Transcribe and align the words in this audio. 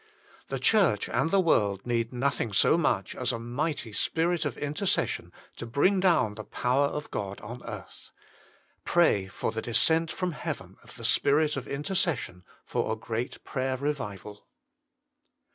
The 0.47 0.57
Church 0.57 1.07
and 1.07 1.29
the 1.29 1.39
world 1.39 1.85
need 1.85 2.11
nothing 2.11 2.53
so 2.53 2.75
much 2.75 3.13
as 3.15 3.31
a 3.31 3.37
mighty 3.37 3.93
Spirit 3.93 4.45
of 4.45 4.57
Intercession 4.57 5.31
to 5.57 5.67
bring 5.67 5.99
down 5.99 6.33
the 6.33 6.43
power 6.43 6.87
of 6.87 7.11
God 7.11 7.39
on 7.41 7.61
earth. 7.65 8.09
Pray 8.83 9.27
for 9.27 9.51
the 9.51 9.61
descent 9.61 10.11
from 10.11 10.31
heaven 10.31 10.77
of 10.81 10.95
the 10.95 11.05
Spirit 11.05 11.55
of 11.55 11.67
Intercession 11.67 12.43
for 12.65 12.91
a 12.91 12.95
great 12.95 13.43
prayer 13.43 13.77
revival. 13.77 14.47